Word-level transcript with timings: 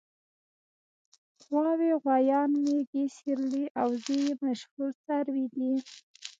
غواوې 1.45 1.91
غوایان 2.01 2.49
مېږې 2.63 3.03
سېرلي 3.17 3.65
او 3.81 3.87
وزې 3.93 4.17
یې 4.25 4.33
مشهور 4.45 4.89
څاروي 5.03 5.45
دي. 5.55 5.71